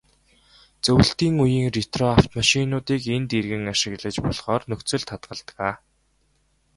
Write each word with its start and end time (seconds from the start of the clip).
Зөвлөлтийн 0.83 1.35
үеийн 1.43 1.69
ретро 1.75 2.05
автомашинуудыг 2.19 3.01
энд 3.15 3.29
эргэн 3.39 3.63
ашиглаж 3.73 4.15
болохоор 4.25 4.61
нөхцөлд 4.69 5.07
хадгалдаг. 5.11 5.59